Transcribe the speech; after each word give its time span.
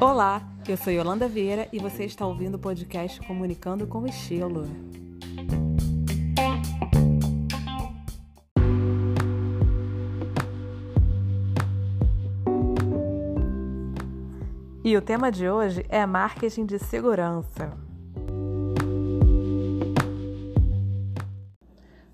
Olá, 0.00 0.48
eu 0.68 0.76
sou 0.76 0.92
Yolanda 0.92 1.26
Vieira 1.28 1.68
e 1.72 1.78
você 1.78 2.04
está 2.04 2.26
ouvindo 2.26 2.54
o 2.54 2.58
podcast 2.58 3.20
Comunicando 3.26 3.86
com 3.86 4.06
Estilo. 4.06 4.64
E 14.84 14.96
o 14.96 15.02
tema 15.02 15.30
de 15.30 15.48
hoje 15.48 15.84
é 15.88 16.06
marketing 16.06 16.64
de 16.64 16.78
segurança. 16.78 17.87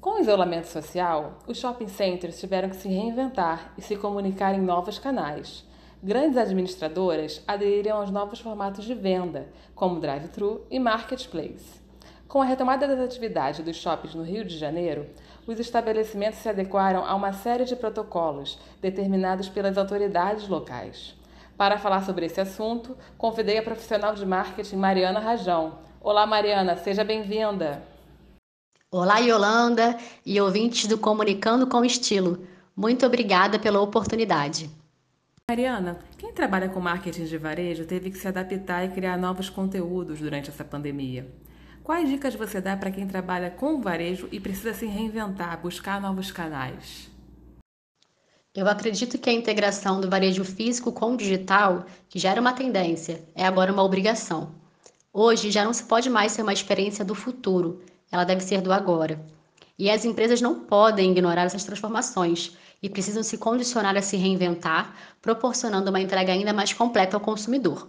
Com 0.04 0.16
o 0.16 0.20
isolamento 0.20 0.66
social, 0.66 1.38
os 1.46 1.56
shopping 1.56 1.88
centers 1.88 2.38
tiveram 2.38 2.68
que 2.68 2.76
se 2.76 2.88
reinventar 2.88 3.72
e 3.78 3.80
se 3.80 3.96
comunicar 3.96 4.54
em 4.54 4.60
novos 4.60 4.98
canais. 4.98 5.66
Grandes 6.02 6.36
administradoras 6.36 7.42
aderiram 7.48 7.96
aos 7.96 8.10
novos 8.10 8.38
formatos 8.38 8.84
de 8.84 8.94
venda, 8.94 9.48
como 9.74 9.98
drive-thru 9.98 10.66
e 10.70 10.78
marketplace. 10.78 11.80
Com 12.28 12.42
a 12.42 12.44
retomada 12.44 12.86
das 12.86 13.00
atividades 13.00 13.64
dos 13.64 13.76
shoppings 13.76 14.14
no 14.14 14.22
Rio 14.22 14.44
de 14.44 14.58
Janeiro, 14.58 15.06
os 15.46 15.58
estabelecimentos 15.58 16.40
se 16.40 16.50
adequaram 16.50 17.02
a 17.02 17.14
uma 17.14 17.32
série 17.32 17.64
de 17.64 17.74
protocolos 17.74 18.58
determinados 18.82 19.48
pelas 19.48 19.78
autoridades 19.78 20.46
locais. 20.46 21.16
Para 21.56 21.78
falar 21.78 22.04
sobre 22.04 22.26
esse 22.26 22.42
assunto, 22.42 22.94
convidei 23.16 23.56
a 23.56 23.62
profissional 23.62 24.14
de 24.14 24.26
marketing 24.26 24.76
Mariana 24.76 25.18
Rajão. 25.18 25.78
Olá, 25.98 26.26
Mariana, 26.26 26.76
seja 26.76 27.02
bem-vinda. 27.02 27.93
Olá, 28.96 29.18
Yolanda 29.18 29.98
e 30.24 30.40
ouvintes 30.40 30.86
do 30.86 30.96
Comunicando 30.96 31.66
com 31.66 31.84
Estilo. 31.84 32.46
Muito 32.76 33.04
obrigada 33.04 33.58
pela 33.58 33.80
oportunidade. 33.80 34.70
Mariana, 35.50 35.98
quem 36.16 36.32
trabalha 36.32 36.68
com 36.68 36.78
marketing 36.78 37.24
de 37.24 37.36
varejo 37.36 37.86
teve 37.86 38.08
que 38.08 38.16
se 38.16 38.28
adaptar 38.28 38.84
e 38.84 38.90
criar 38.90 39.16
novos 39.16 39.50
conteúdos 39.50 40.20
durante 40.20 40.48
essa 40.48 40.64
pandemia. 40.64 41.28
Quais 41.82 42.08
dicas 42.08 42.36
você 42.36 42.60
dá 42.60 42.76
para 42.76 42.92
quem 42.92 43.04
trabalha 43.04 43.50
com 43.50 43.80
varejo 43.80 44.28
e 44.30 44.38
precisa 44.38 44.72
se 44.72 44.86
reinventar, 44.86 45.60
buscar 45.60 46.00
novos 46.00 46.30
canais? 46.30 47.10
Eu 48.54 48.68
acredito 48.68 49.18
que 49.18 49.28
a 49.28 49.32
integração 49.32 50.00
do 50.00 50.08
varejo 50.08 50.44
físico 50.44 50.92
com 50.92 51.14
o 51.14 51.16
digital, 51.16 51.84
que 52.08 52.20
já 52.20 52.30
era 52.30 52.40
uma 52.40 52.52
tendência, 52.52 53.24
é 53.34 53.44
agora 53.44 53.72
uma 53.72 53.82
obrigação. 53.82 54.54
Hoje 55.12 55.50
já 55.50 55.64
não 55.64 55.72
se 55.72 55.82
pode 55.82 56.08
mais 56.08 56.30
ser 56.30 56.42
uma 56.42 56.52
experiência 56.52 57.04
do 57.04 57.16
futuro, 57.16 57.82
ela 58.10 58.24
deve 58.24 58.42
ser 58.42 58.60
do 58.60 58.72
agora. 58.72 59.20
E 59.78 59.90
as 59.90 60.04
empresas 60.04 60.40
não 60.40 60.60
podem 60.60 61.10
ignorar 61.10 61.42
essas 61.42 61.64
transformações 61.64 62.56
e 62.82 62.88
precisam 62.88 63.22
se 63.22 63.38
condicionar 63.38 63.96
a 63.96 64.02
se 64.02 64.16
reinventar, 64.16 64.94
proporcionando 65.20 65.90
uma 65.90 66.00
entrega 66.00 66.32
ainda 66.32 66.52
mais 66.52 66.72
completa 66.72 67.16
ao 67.16 67.20
consumidor. 67.20 67.88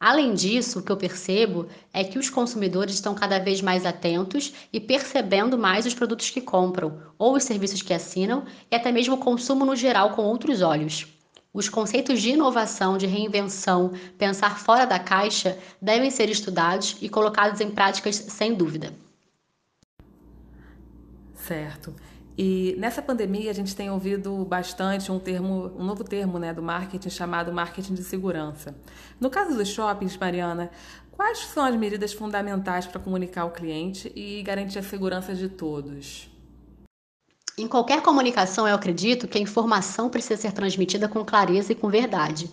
Além 0.00 0.34
disso, 0.34 0.80
o 0.80 0.82
que 0.82 0.90
eu 0.90 0.96
percebo 0.96 1.68
é 1.92 2.02
que 2.02 2.18
os 2.18 2.28
consumidores 2.28 2.94
estão 2.94 3.14
cada 3.14 3.38
vez 3.38 3.60
mais 3.60 3.86
atentos 3.86 4.52
e 4.72 4.80
percebendo 4.80 5.56
mais 5.56 5.86
os 5.86 5.94
produtos 5.94 6.28
que 6.28 6.40
compram, 6.40 7.00
ou 7.16 7.36
os 7.36 7.44
serviços 7.44 7.82
que 7.82 7.94
assinam, 7.94 8.44
e 8.68 8.74
até 8.74 8.90
mesmo 8.90 9.14
o 9.14 9.18
consumo 9.18 9.64
no 9.64 9.76
geral 9.76 10.10
com 10.10 10.22
outros 10.22 10.60
olhos. 10.60 11.06
Os 11.54 11.68
conceitos 11.68 12.20
de 12.20 12.30
inovação, 12.30 12.98
de 12.98 13.06
reinvenção, 13.06 13.92
pensar 14.18 14.58
fora 14.58 14.86
da 14.86 14.98
caixa 14.98 15.56
devem 15.80 16.10
ser 16.10 16.28
estudados 16.28 16.96
e 17.00 17.08
colocados 17.08 17.60
em 17.60 17.70
práticas 17.70 18.16
sem 18.16 18.54
dúvida. 18.54 18.92
Certo. 21.46 21.94
E 22.38 22.74
nessa 22.78 23.02
pandemia 23.02 23.50
a 23.50 23.54
gente 23.54 23.76
tem 23.76 23.90
ouvido 23.90 24.44
bastante 24.44 25.12
um 25.12 25.18
termo, 25.18 25.72
um 25.76 25.84
novo 25.84 26.02
termo, 26.02 26.38
né, 26.38 26.54
do 26.54 26.62
marketing 26.62 27.10
chamado 27.10 27.52
marketing 27.52 27.94
de 27.94 28.02
segurança. 28.02 28.74
No 29.20 29.28
caso 29.28 29.56
dos 29.56 29.68
shoppings, 29.68 30.16
Mariana, 30.16 30.70
quais 31.10 31.38
são 31.38 31.64
as 31.64 31.76
medidas 31.76 32.12
fundamentais 32.12 32.86
para 32.86 33.00
comunicar 33.00 33.42
ao 33.42 33.50
cliente 33.50 34.10
e 34.14 34.42
garantir 34.42 34.78
a 34.78 34.82
segurança 34.82 35.34
de 35.34 35.48
todos? 35.48 36.30
Em 37.58 37.68
qualquer 37.68 38.00
comunicação, 38.00 38.66
eu 38.66 38.74
acredito 38.74 39.28
que 39.28 39.36
a 39.36 39.40
informação 39.40 40.08
precisa 40.08 40.40
ser 40.40 40.52
transmitida 40.52 41.06
com 41.06 41.22
clareza 41.22 41.72
e 41.72 41.74
com 41.74 41.90
verdade. 41.90 42.50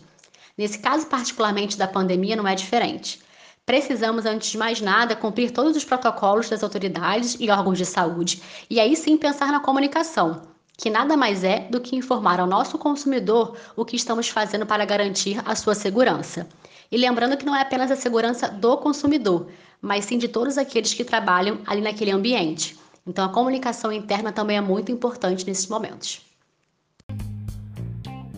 Nesse 0.57 0.79
caso 0.79 1.07
particularmente 1.07 1.77
da 1.77 1.87
pandemia 1.87 2.35
não 2.35 2.45
é 2.45 2.53
diferente. 2.53 3.21
Precisamos, 3.69 4.25
antes 4.25 4.49
de 4.49 4.57
mais 4.57 4.81
nada, 4.81 5.15
cumprir 5.15 5.51
todos 5.51 5.77
os 5.77 5.85
protocolos 5.85 6.49
das 6.49 6.63
autoridades 6.63 7.37
e 7.39 7.51
órgãos 7.51 7.77
de 7.77 7.85
saúde 7.85 8.41
e 8.67 8.79
aí 8.79 8.95
sim 8.95 9.15
pensar 9.15 9.51
na 9.51 9.59
comunicação, 9.59 10.41
que 10.75 10.89
nada 10.89 11.15
mais 11.15 11.43
é 11.43 11.67
do 11.69 11.79
que 11.79 11.95
informar 11.95 12.39
ao 12.39 12.47
nosso 12.47 12.79
consumidor 12.79 13.55
o 13.75 13.85
que 13.85 13.95
estamos 13.95 14.27
fazendo 14.27 14.65
para 14.65 14.85
garantir 14.85 15.39
a 15.45 15.55
sua 15.55 15.75
segurança. 15.75 16.49
E 16.91 16.97
lembrando 16.97 17.37
que 17.37 17.45
não 17.45 17.55
é 17.55 17.61
apenas 17.61 17.91
a 17.91 17.95
segurança 17.95 18.49
do 18.49 18.75
consumidor, 18.77 19.45
mas 19.79 20.05
sim 20.05 20.17
de 20.17 20.27
todos 20.27 20.57
aqueles 20.57 20.95
que 20.95 21.05
trabalham 21.05 21.59
ali 21.67 21.81
naquele 21.81 22.09
ambiente. 22.09 22.75
Então 23.05 23.23
a 23.23 23.29
comunicação 23.29 23.91
interna 23.91 24.31
também 24.31 24.57
é 24.57 24.61
muito 24.61 24.91
importante 24.91 25.45
nesses 25.45 25.67
momentos. 25.67 26.27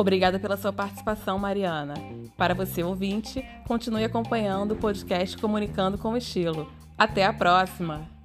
Obrigada 0.02 0.40
pela 0.40 0.58
sua 0.58 0.74
participação, 0.74 1.38
Mariana. 1.38 1.94
Para 2.36 2.56
você, 2.56 2.84
ouvinte, 2.84 3.46
continue 3.68 4.04
acompanhando 4.04 4.72
o 4.72 4.76
podcast 4.76 5.38
Comunicando 5.38 5.96
com 5.96 6.18
Estilo. 6.18 6.68
Até 6.98 7.24
a 7.24 7.32
próxima! 7.32 8.21